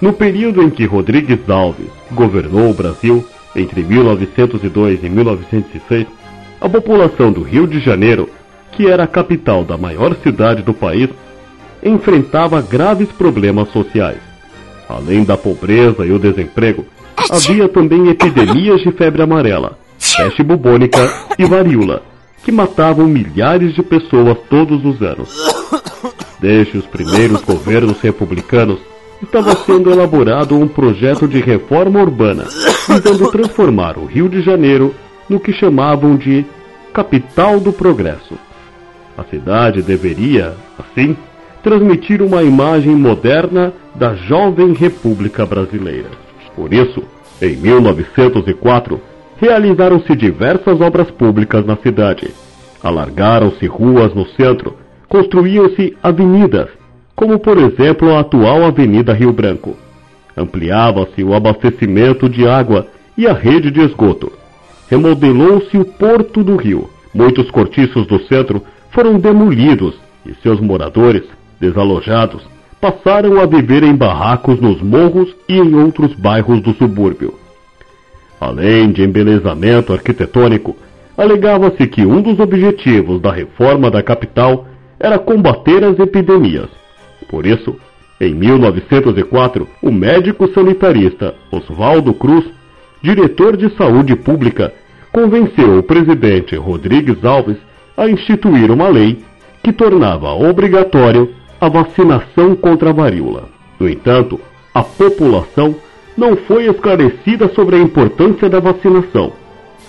No 0.00 0.12
período 0.12 0.62
em 0.62 0.70
que 0.70 0.86
Rodrigues 0.86 1.48
Alves 1.48 1.90
governou 2.12 2.70
o 2.70 2.74
Brasil, 2.74 3.24
entre 3.54 3.82
1902 3.82 5.02
e 5.02 5.08
1906, 5.08 6.06
a 6.60 6.68
população 6.68 7.32
do 7.32 7.42
Rio 7.42 7.66
de 7.66 7.80
Janeiro, 7.80 8.28
que 8.72 8.86
era 8.86 9.04
a 9.04 9.08
capital 9.08 9.64
da 9.64 9.76
maior 9.76 10.14
cidade 10.22 10.62
do 10.62 10.72
país, 10.72 11.10
enfrentava 11.82 12.62
graves 12.62 13.08
problemas 13.12 13.70
sociais. 13.70 14.20
Além 14.88 15.24
da 15.24 15.36
pobreza 15.36 16.04
e 16.04 16.12
o 16.12 16.18
desemprego, 16.18 16.84
havia 17.30 17.68
também 17.68 18.08
epidemias 18.08 18.80
de 18.80 18.90
febre 18.92 19.22
amarela, 19.22 19.78
peste 20.16 20.42
bubônica 20.42 20.98
e 21.38 21.44
varíola, 21.44 22.02
que 22.44 22.52
matavam 22.52 23.06
milhares 23.06 23.74
de 23.74 23.82
pessoas 23.82 24.36
todos 24.48 24.84
os 24.84 25.00
anos. 25.02 25.30
Desde 26.40 26.78
os 26.78 26.86
primeiros 26.86 27.42
governos 27.42 28.00
republicanos, 28.00 28.78
estava 29.22 29.54
sendo 29.54 29.90
elaborado 29.90 30.58
um 30.58 30.66
projeto 30.66 31.28
de 31.28 31.40
reforma 31.40 32.00
urbana, 32.00 32.44
visando 32.88 33.30
transformar 33.30 33.98
o 33.98 34.06
Rio 34.06 34.28
de 34.28 34.40
Janeiro 34.40 34.94
no 35.28 35.38
que 35.38 35.52
chamavam 35.52 36.16
de 36.16 36.44
capital 36.92 37.60
do 37.60 37.72
progresso. 37.72 38.34
A 39.16 39.24
cidade 39.24 39.82
deveria, 39.82 40.54
assim, 40.78 41.16
transmitir 41.62 42.22
uma 42.22 42.42
imagem 42.42 42.96
moderna 42.96 43.72
da 43.94 44.14
jovem 44.14 44.72
República 44.72 45.44
Brasileira. 45.44 46.08
Por 46.60 46.74
isso, 46.74 47.02
em 47.40 47.56
1904, 47.56 49.00
realizaram-se 49.38 50.14
diversas 50.14 50.78
obras 50.78 51.10
públicas 51.10 51.64
na 51.64 51.74
cidade. 51.76 52.34
Alargaram-se 52.82 53.64
ruas 53.64 54.14
no 54.14 54.26
centro, 54.26 54.76
construíam-se 55.08 55.96
avenidas, 56.02 56.68
como 57.16 57.38
por 57.38 57.56
exemplo 57.56 58.14
a 58.14 58.20
atual 58.20 58.62
Avenida 58.62 59.14
Rio 59.14 59.32
Branco. 59.32 59.74
Ampliava-se 60.36 61.24
o 61.24 61.32
abastecimento 61.32 62.28
de 62.28 62.46
água 62.46 62.86
e 63.16 63.26
a 63.26 63.32
rede 63.32 63.70
de 63.70 63.80
esgoto. 63.80 64.30
Remodelou-se 64.90 65.78
o 65.78 65.84
porto 65.86 66.44
do 66.44 66.56
rio. 66.56 66.90
Muitos 67.14 67.50
cortiços 67.50 68.06
do 68.06 68.20
centro 68.26 68.62
foram 68.90 69.18
demolidos 69.18 69.94
e 70.26 70.34
seus 70.42 70.60
moradores, 70.60 71.22
desalojados, 71.58 72.42
passaram 72.80 73.38
a 73.38 73.46
viver 73.46 73.82
em 73.82 73.94
barracos 73.94 74.60
nos 74.60 74.80
morros 74.80 75.34
e 75.48 75.58
em 75.58 75.74
outros 75.74 76.14
bairros 76.14 76.62
do 76.62 76.72
subúrbio. 76.74 77.34
Além 78.40 78.90
de 78.90 79.02
embelezamento 79.02 79.92
arquitetônico, 79.92 80.74
alegava-se 81.16 81.86
que 81.86 82.06
um 82.06 82.22
dos 82.22 82.40
objetivos 82.40 83.20
da 83.20 83.30
reforma 83.30 83.90
da 83.90 84.02
capital 84.02 84.66
era 84.98 85.18
combater 85.18 85.84
as 85.84 85.98
epidemias. 85.98 86.68
Por 87.28 87.44
isso, 87.44 87.76
em 88.18 88.34
1904, 88.34 89.68
o 89.82 89.90
médico 89.90 90.48
sanitarista 90.52 91.34
Oswaldo 91.50 92.14
Cruz, 92.14 92.44
diretor 93.02 93.56
de 93.56 93.74
saúde 93.76 94.16
pública, 94.16 94.72
convenceu 95.12 95.78
o 95.78 95.82
presidente 95.82 96.56
Rodrigues 96.56 97.24
Alves 97.24 97.56
a 97.96 98.08
instituir 98.08 98.70
uma 98.70 98.88
lei 98.88 99.18
que 99.62 99.72
tornava 99.72 100.32
obrigatório 100.32 101.30
a 101.60 101.68
vacinação 101.68 102.56
contra 102.56 102.90
a 102.90 102.92
varíola. 102.92 103.48
No 103.78 103.88
entanto, 103.88 104.40
a 104.74 104.82
população 104.82 105.74
não 106.16 106.36
foi 106.36 106.66
esclarecida 106.66 107.48
sobre 107.54 107.76
a 107.76 107.80
importância 107.80 108.48
da 108.48 108.60
vacinação. 108.60 109.32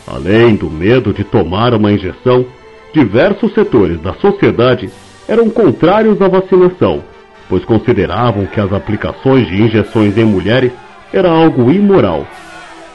Além 0.08 0.56
do 0.56 0.70
medo 0.70 1.14
de 1.14 1.24
tomar 1.24 1.74
uma 1.74 1.92
injeção, 1.92 2.46
diversos 2.94 3.54
setores 3.54 4.00
da 4.02 4.14
sociedade 4.16 4.90
eram 5.28 5.50
contrários 5.50 6.22
à 6.22 6.28
vacinação, 6.28 7.04
pois 7.48 7.64
consideravam 7.64 8.46
que 8.46 8.60
as 8.60 8.74
aplicações 8.74 9.48
de 9.48 9.62
injeções 9.62 10.18
em 10.18 10.26
mulheres 10.26 10.72
era 11.14 11.30
algo 11.30 11.72
imoral. 11.72 12.26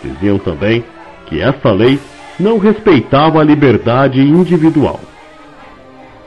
Diziam 0.02 0.38
também 0.38 0.84
que 1.26 1.40
essa 1.40 1.70
lei 1.72 1.98
não 2.38 2.58
respeitava 2.58 3.40
a 3.40 3.44
liberdade 3.44 4.20
individual. 4.20 5.00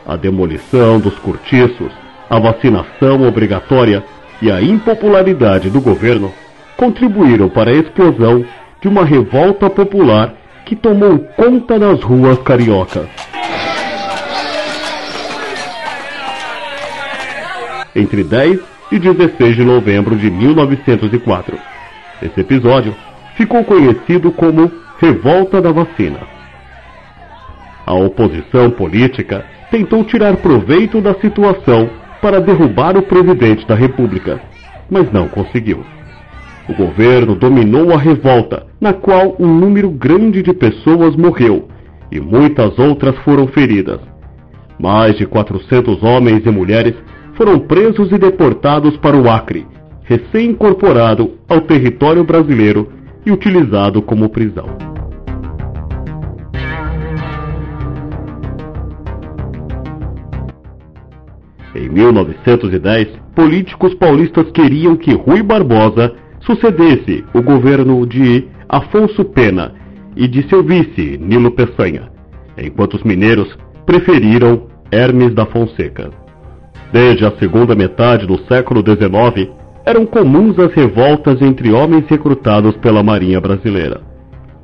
A 0.07 0.15
demolição 0.15 0.99
dos 0.99 1.13
cortiços, 1.19 1.91
a 2.29 2.38
vacinação 2.38 3.27
obrigatória 3.27 4.03
e 4.41 4.51
a 4.51 4.62
impopularidade 4.62 5.69
do 5.69 5.81
governo 5.81 6.31
contribuíram 6.77 7.50
para 7.50 7.71
a 7.71 7.74
explosão 7.74 8.45
de 8.79 8.88
uma 8.88 9.03
revolta 9.03 9.69
popular 9.69 10.33
que 10.65 10.75
tomou 10.75 11.19
conta 11.36 11.79
das 11.79 12.01
ruas 12.01 12.38
cariocas. 12.39 13.07
Entre 17.95 18.24
10 18.24 18.59
e 18.91 19.00
16 19.00 19.55
de 19.55 19.63
novembro 19.63 20.15
de 20.15 20.29
1904. 20.29 21.57
Esse 22.21 22.39
episódio 22.39 22.95
ficou 23.36 23.63
conhecido 23.63 24.31
como 24.31 24.71
Revolta 25.00 25.62
da 25.62 25.71
Vacina. 25.71 26.19
A 27.86 27.93
oposição 27.93 28.69
política 28.69 29.43
tentou 29.71 30.03
tirar 30.03 30.38
proveito 30.38 31.01
da 31.01 31.13
situação 31.15 31.89
para 32.21 32.41
derrubar 32.41 32.97
o 32.97 33.01
presidente 33.01 33.65
da 33.67 33.75
República, 33.75 34.41
mas 34.89 35.11
não 35.11 35.27
conseguiu. 35.27 35.83
O 36.67 36.73
governo 36.73 37.35
dominou 37.35 37.93
a 37.93 37.97
revolta, 37.97 38.67
na 38.79 38.93
qual 38.93 39.35
um 39.39 39.47
número 39.47 39.89
grande 39.89 40.43
de 40.43 40.53
pessoas 40.53 41.15
morreu 41.15 41.67
e 42.11 42.19
muitas 42.19 42.77
outras 42.77 43.17
foram 43.19 43.47
feridas. 43.47 43.99
Mais 44.79 45.17
de 45.17 45.25
400 45.25 46.03
homens 46.03 46.45
e 46.45 46.49
mulheres 46.49 46.95
foram 47.34 47.60
presos 47.60 48.12
e 48.12 48.17
deportados 48.17 48.97
para 48.97 49.17
o 49.17 49.29
Acre, 49.29 49.65
recém-incorporado 50.03 51.36
ao 51.47 51.62
território 51.62 52.23
brasileiro 52.23 52.91
e 53.25 53.32
utilizado 53.32 54.01
como 54.01 54.29
prisão. 54.29 54.98
Em 61.75 61.88
1910, 61.88 63.08
políticos 63.36 63.93
paulistas 63.93 64.49
queriam 64.51 64.95
que 64.95 65.13
Rui 65.13 65.43
Barbosa 65.43 66.13
sucedesse 66.41 67.23
o 67.34 67.41
governo 67.41 68.05
de 68.08 68.47
Afonso 68.67 69.23
Pena 69.25 69.73
e 70.15 70.27
de 70.27 70.47
seu 70.49 70.63
vice, 70.63 71.17
Nilo 71.21 71.51
Peçanha, 71.51 72.10
enquanto 72.58 72.95
os 72.95 73.03
mineiros 73.03 73.55
preferiram 73.86 74.67
Hermes 74.91 75.34
da 75.34 75.45
Fonseca. 75.45 76.10
Desde 76.91 77.25
a 77.25 77.32
segunda 77.38 77.75
metade 77.75 78.25
do 78.25 78.39
século 78.45 78.82
XIX, 78.82 79.51
eram 79.86 80.05
comuns 80.05 80.58
as 80.58 80.73
revoltas 80.73 81.39
entre 81.41 81.71
homens 81.71 82.05
recrutados 82.08 82.75
pela 82.77 83.03
Marinha 83.03 83.39
Brasileira. 83.39 84.01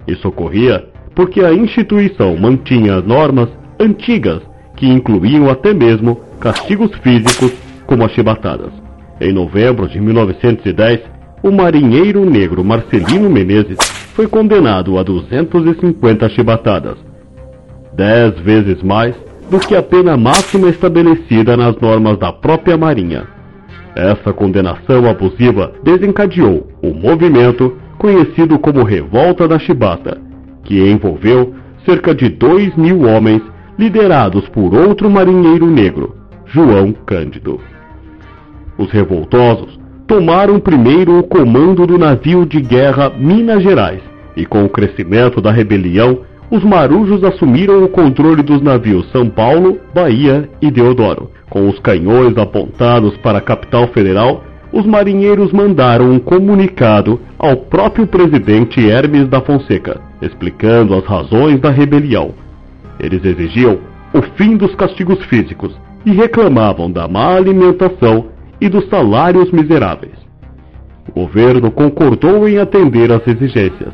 Isso 0.08 0.28
ocorria 0.28 0.88
porque 1.14 1.42
a 1.42 1.54
instituição 1.54 2.36
mantinha 2.36 3.00
normas 3.00 3.50
antigas 3.80 4.42
que 4.76 4.88
incluíam 4.88 5.50
até 5.50 5.74
mesmo 5.74 6.20
castigos 6.40 6.92
físicos 7.02 7.54
como 7.86 8.04
as 8.04 8.12
chibatadas. 8.12 8.72
Em 9.20 9.32
novembro 9.32 9.88
de 9.88 10.00
1910, 10.00 11.02
o 11.42 11.52
marinheiro 11.52 12.26
negro 12.26 12.64
Marcelino 12.64 13.30
Menezes 13.30 13.78
foi 14.14 14.28
condenado 14.28 14.98
a 14.98 15.04
250 15.04 16.30
chibatadas, 16.30 16.98
dez 17.94 18.38
vezes 18.40 18.82
mais 18.82 19.16
do 19.50 19.60
que 19.60 19.76
a 19.76 19.84
pena 19.84 20.18
máxima 20.18 20.70
estabelecida 20.70 21.56
nas 21.56 21.80
normas 21.80 22.18
da 22.18 22.32
própria 22.32 22.78
Marinha. 22.78 23.28
Essa 23.96 24.34
condenação 24.34 25.10
abusiva 25.10 25.72
desencadeou 25.84 26.68
o 26.82 26.94
movimento 26.94 27.78
conhecido 27.98 28.60
como 28.60 28.84
Revolta 28.84 29.48
da 29.48 29.58
Chibata, 29.58 30.18
que 30.64 30.82
envolveu 30.90 31.54
cerca 31.86 32.14
de 32.14 32.28
dois 32.28 32.76
mil 32.76 33.04
homens 33.04 33.42
liderados 33.78 34.48
por 34.50 34.74
outro 34.74 35.10
marinheiro 35.10 35.66
negro, 35.66 36.16
João 36.46 36.94
Cândido. 37.06 37.60
Os 38.78 38.90
revoltosos 38.92 39.80
tomaram 40.08 40.60
primeiro 40.60 41.20
o 41.20 41.24
comando 41.24 41.86
do 41.86 41.98
navio 41.98 42.46
de 42.46 42.62
guerra 42.62 43.10
Minas 43.10 43.64
Gerais 43.64 44.02
e, 44.36 44.46
com 44.46 44.64
o 44.64 44.70
crescimento 44.70 45.42
da 45.42 45.52
rebelião, 45.52 46.20
os 46.52 46.64
marujos 46.64 47.24
assumiram 47.24 47.84
o 47.84 47.90
controle 47.90 48.44
dos 48.44 48.62
navios 48.62 49.10
São 49.12 49.28
Paulo, 49.28 49.80
Bahia 49.94 50.48
e 50.62 50.70
Deodoro. 50.70 51.32
Com 51.50 51.68
os 51.68 51.80
canhões 51.80 52.38
apontados 52.38 53.18
para 53.18 53.40
a 53.40 53.42
capital 53.42 53.88
federal, 53.88 54.44
os 54.72 54.86
marinheiros 54.86 55.52
mandaram 55.52 56.12
um 56.12 56.20
comunicado 56.20 57.20
ao 57.40 57.56
próprio 57.56 58.06
presidente 58.06 58.86
Hermes 58.88 59.28
da 59.28 59.42
Fonseca, 59.42 60.02
explicando 60.22 60.94
as 60.94 61.06
razões 61.06 61.60
da 61.60 61.72
rebelião. 61.72 62.45
Eles 63.06 63.24
exigiam 63.24 63.78
o 64.12 64.22
fim 64.36 64.58
dos 64.58 64.74
castigos 64.74 65.24
físicos 65.26 65.80
e 66.04 66.12
reclamavam 66.12 66.90
da 66.90 67.08
má 67.08 67.36
alimentação 67.36 68.30
e 68.60 68.68
dos 68.68 68.90
salários 68.90 69.52
miseráveis. 69.52 70.16
O 71.08 71.12
governo 71.12 71.70
concordou 71.70 72.50
em 72.50 72.58
atender 72.58 73.12
às 73.12 73.26
exigências. 73.28 73.94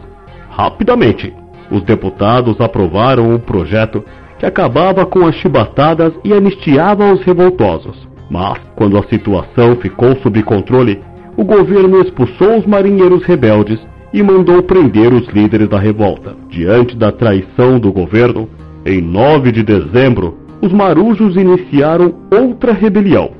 Rapidamente, 0.49 1.33
os 1.69 1.83
deputados 1.83 2.61
aprovaram 2.61 3.33
um 3.33 3.37
projeto 3.37 4.01
que 4.39 4.45
acabava 4.45 5.05
com 5.05 5.27
as 5.27 5.35
chibatadas 5.35 6.13
e 6.23 6.31
anistiava 6.31 7.11
os 7.11 7.21
revoltosos. 7.23 8.07
Mas, 8.29 8.59
quando 8.77 8.97
a 8.97 9.03
situação 9.03 9.75
ficou 9.75 10.15
sob 10.23 10.41
controle, 10.43 11.01
o 11.35 11.43
governo 11.43 12.01
expulsou 12.01 12.59
os 12.59 12.65
marinheiros 12.65 13.23
rebeldes 13.23 13.79
e 14.13 14.23
mandou 14.23 14.63
prender 14.63 15.13
os 15.13 15.27
líderes 15.27 15.67
da 15.67 15.77
revolta. 15.77 16.33
Diante 16.49 16.95
da 16.95 17.11
traição 17.11 17.77
do 17.77 17.91
governo, 17.91 18.47
em 18.85 19.01
9 19.01 19.51
de 19.51 19.63
dezembro, 19.63 20.37
os 20.61 20.71
marujos 20.71 21.35
iniciaram 21.35 22.13
outra 22.31 22.73
rebelião. 22.73 23.31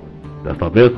Desta 0.44 0.70
vez, 0.70 0.92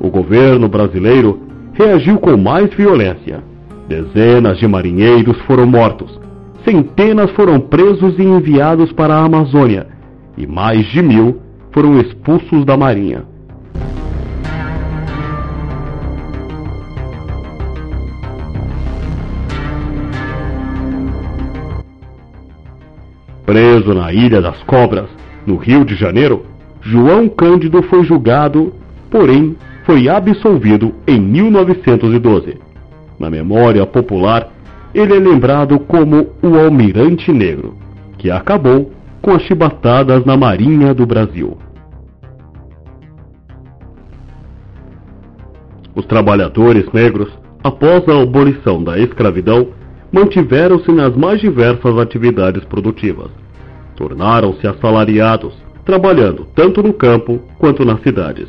o 0.00 0.10
governo 0.10 0.68
brasileiro 0.68 1.40
reagiu 1.72 2.18
com 2.18 2.36
mais 2.36 2.72
violência. 2.74 3.42
Dezenas 3.88 4.58
de 4.58 4.66
marinheiros 4.66 5.36
foram 5.42 5.66
mortos 5.66 6.22
centenas 6.64 7.30
foram 7.32 7.60
presos 7.60 8.18
e 8.18 8.22
enviados 8.22 8.92
para 8.92 9.14
a 9.14 9.24
Amazônia, 9.24 9.86
e 10.36 10.46
mais 10.46 10.86
de 10.86 11.02
mil 11.02 11.40
foram 11.72 12.00
expulsos 12.00 12.64
da 12.64 12.76
Marinha. 12.76 13.24
Preso 23.52 23.92
na 23.92 24.10
Ilha 24.10 24.40
das 24.40 24.62
Cobras, 24.62 25.10
no 25.46 25.56
Rio 25.56 25.84
de 25.84 25.94
Janeiro, 25.94 26.46
João 26.80 27.28
Cândido 27.28 27.82
foi 27.82 28.02
julgado, 28.02 28.72
porém 29.10 29.54
foi 29.84 30.08
absolvido 30.08 30.94
em 31.06 31.20
1912. 31.20 32.58
Na 33.18 33.28
memória 33.28 33.84
popular, 33.84 34.48
ele 34.94 35.14
é 35.14 35.18
lembrado 35.18 35.78
como 35.80 36.28
o 36.42 36.56
Almirante 36.58 37.30
Negro, 37.30 37.74
que 38.16 38.30
acabou 38.30 38.90
com 39.20 39.32
as 39.32 39.42
chibatadas 39.42 40.24
na 40.24 40.34
Marinha 40.34 40.94
do 40.94 41.04
Brasil. 41.04 41.58
Os 45.94 46.06
trabalhadores 46.06 46.90
negros, 46.90 47.30
após 47.62 48.08
a 48.08 48.22
abolição 48.22 48.82
da 48.82 48.98
escravidão, 48.98 49.68
mantiveram-se 50.12 50.92
nas 50.92 51.16
mais 51.16 51.40
diversas 51.40 51.98
atividades 51.98 52.64
produtivas. 52.64 53.30
Tornaram-se 53.96 54.66
assalariados, 54.66 55.54
trabalhando 55.84 56.46
tanto 56.54 56.82
no 56.82 56.92
campo 56.92 57.40
quanto 57.58 57.84
nas 57.84 58.00
cidades. 58.02 58.46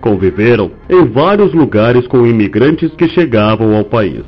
Conviveram 0.00 0.70
em 0.88 1.04
vários 1.04 1.52
lugares 1.52 2.06
com 2.06 2.26
imigrantes 2.26 2.90
que 2.94 3.08
chegavam 3.08 3.76
ao 3.76 3.84
país. 3.84 4.24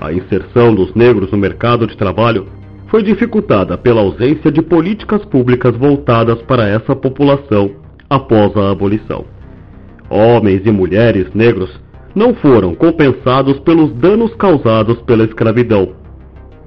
A 0.00 0.12
inserção 0.12 0.74
dos 0.74 0.94
negros 0.94 1.30
no 1.30 1.38
mercado 1.38 1.86
de 1.86 1.96
trabalho 1.96 2.46
foi 2.88 3.02
dificultada 3.02 3.76
pela 3.76 4.00
ausência 4.00 4.50
de 4.50 4.62
políticas 4.62 5.24
públicas 5.24 5.76
voltadas 5.76 6.40
para 6.42 6.66
essa 6.68 6.94
população 6.94 7.70
após 8.08 8.56
a 8.56 8.70
abolição. 8.70 9.24
Homens 10.08 10.62
e 10.64 10.70
mulheres 10.70 11.32
negros 11.34 11.70
não 12.14 12.34
foram 12.34 12.74
compensados 12.74 13.58
pelos 13.60 13.92
danos 13.94 14.34
causados 14.34 15.00
pela 15.02 15.24
escravidão. 15.24 15.92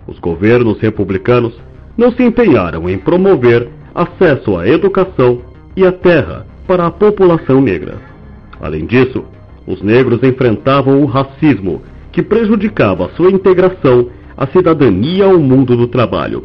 Os 0.07 0.19
governos 0.19 0.79
republicanos 0.79 1.53
não 1.97 2.11
se 2.11 2.23
empenharam 2.23 2.89
em 2.89 2.97
promover 2.97 3.69
acesso 3.93 4.57
à 4.57 4.67
educação 4.67 5.41
e 5.75 5.85
à 5.85 5.91
terra 5.91 6.45
para 6.67 6.87
a 6.87 6.91
população 6.91 7.61
negra. 7.61 7.99
Além 8.59 8.85
disso, 8.85 9.23
os 9.67 9.81
negros 9.81 10.23
enfrentavam 10.23 11.01
o 11.01 11.05
racismo 11.05 11.81
que 12.11 12.21
prejudicava 12.21 13.09
sua 13.15 13.31
integração 13.31 14.09
à 14.35 14.47
cidadania 14.47 15.25
ao 15.25 15.39
mundo 15.39 15.75
do 15.75 15.87
trabalho. 15.87 16.43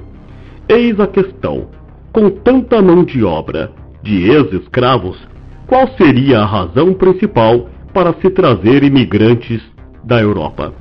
Eis 0.69 0.99
a 1.01 1.07
questão: 1.07 1.69
com 2.13 2.31
tanta 2.31 2.83
mão 2.83 3.05
de 3.05 3.25
obra 3.25 3.73
de 4.03 4.31
ex-escravos, 4.31 5.19
qual 5.67 5.89
seria 5.97 6.41
a 6.41 6.47
razão 6.47 6.93
principal 6.95 7.69
para 7.97 8.13
se 8.21 8.29
trazer 8.29 8.85
imigrantes 8.85 9.63
da 10.05 10.21
Europa? 10.21 10.75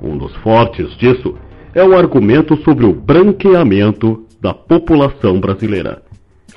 Um 0.00 0.16
dos 0.16 0.32
fortes 0.36 0.96
disso 0.96 1.34
é 1.74 1.82
o 1.82 1.98
argumento 1.98 2.56
sobre 2.62 2.86
o 2.86 2.92
branqueamento 2.92 4.24
da 4.40 4.54
população 4.54 5.40
brasileira. 5.40 6.00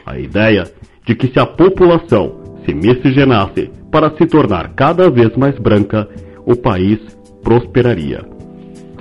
A 0.05 0.19
ideia 0.19 0.71
de 1.03 1.15
que 1.15 1.25
se 1.33 1.39
a 1.39 1.47
população 1.47 2.59
se 2.63 2.75
miscigenasse 2.75 3.71
para 3.91 4.15
se 4.15 4.27
tornar 4.27 4.75
cada 4.75 5.09
vez 5.09 5.35
mais 5.35 5.57
branca, 5.57 6.07
o 6.45 6.55
país 6.55 6.99
prosperaria. 7.41 8.23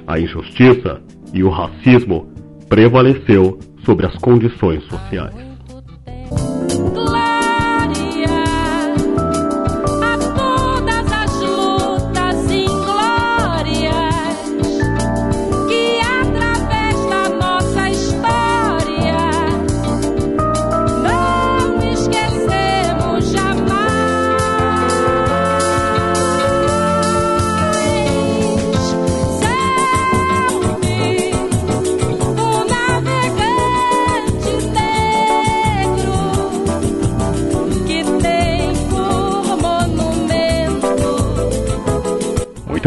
A 0.06 0.18
injustiça 0.18 1.02
e 1.34 1.44
o 1.44 1.50
racismo 1.50 2.32
prevaleceu 2.70 3.58
sobre 3.84 4.06
as 4.06 4.16
condições 4.16 4.82
sociais. 4.84 5.49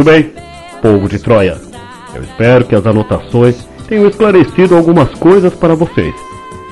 Muito 0.03 0.11
bem, 0.11 0.33
povo 0.81 1.07
de 1.07 1.17
Troia. 1.17 1.57
Eu 2.13 2.23
espero 2.23 2.65
que 2.65 2.75
as 2.75 2.85
anotações 2.85 3.65
tenham 3.87 4.05
esclarecido 4.05 4.75
algumas 4.75 5.09
coisas 5.11 5.53
para 5.53 5.75
vocês. 5.75 6.13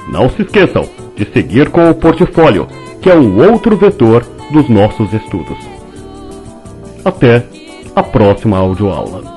Não 0.10 0.30
se 0.30 0.42
esqueçam 0.42 0.86
de 1.16 1.24
seguir 1.32 1.70
com 1.70 1.90
o 1.90 1.96
portfólio, 1.96 2.68
que 3.02 3.10
é 3.10 3.16
um 3.16 3.50
outro 3.50 3.78
vetor 3.78 4.26
dos 4.52 4.68
nossos 4.68 5.14
estudos. 5.14 5.58
Até 7.06 7.46
a 7.96 8.04
próxima 8.04 8.58
audioaula. 8.58 9.31